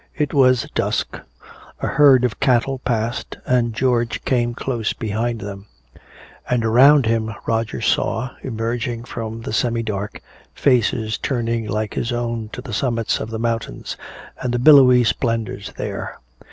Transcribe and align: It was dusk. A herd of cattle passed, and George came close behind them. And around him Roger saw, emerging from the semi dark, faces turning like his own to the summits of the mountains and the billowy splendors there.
It 0.17 0.33
was 0.33 0.67
dusk. 0.73 1.19
A 1.79 1.85
herd 1.85 2.23
of 2.25 2.39
cattle 2.39 2.79
passed, 2.79 3.37
and 3.45 3.71
George 3.75 4.25
came 4.25 4.55
close 4.55 4.93
behind 4.93 5.41
them. 5.41 5.67
And 6.49 6.65
around 6.65 7.05
him 7.05 7.35
Roger 7.45 7.81
saw, 7.81 8.31
emerging 8.41 9.03
from 9.03 9.41
the 9.41 9.53
semi 9.53 9.83
dark, 9.83 10.19
faces 10.55 11.19
turning 11.19 11.67
like 11.67 11.93
his 11.93 12.11
own 12.11 12.49
to 12.53 12.63
the 12.63 12.73
summits 12.73 13.19
of 13.19 13.29
the 13.29 13.37
mountains 13.37 13.95
and 14.41 14.51
the 14.51 14.57
billowy 14.57 15.03
splendors 15.03 15.71
there. 15.77 16.17